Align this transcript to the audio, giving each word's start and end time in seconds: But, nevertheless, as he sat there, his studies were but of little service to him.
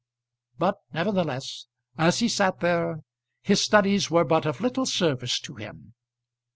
But, 0.57 0.77
nevertheless, 0.93 1.67
as 1.95 2.17
he 2.21 2.27
sat 2.27 2.59
there, 2.61 3.01
his 3.43 3.61
studies 3.63 4.09
were 4.09 4.25
but 4.25 4.47
of 4.47 4.59
little 4.59 4.87
service 4.87 5.39
to 5.41 5.53
him. 5.53 5.93